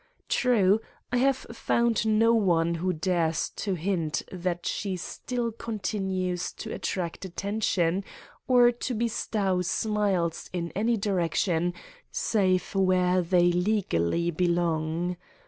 [0.29, 0.81] True,
[1.11, 7.23] I have found no one who dares to hint that she still continues to attract
[7.23, 8.03] attention
[8.47, 11.75] or to bestow smiles in any direction
[12.11, 15.17] save where they legally belong.